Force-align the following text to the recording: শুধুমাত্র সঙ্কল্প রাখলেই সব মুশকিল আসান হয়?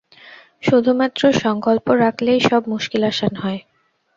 শুধুমাত্র 0.63 1.21
সঙ্কল্প 1.41 1.85
রাখলেই 2.03 2.39
সব 2.41 2.61
মুশকিল 2.71 3.01
আসান 3.11 3.33
হয়? 3.43 3.59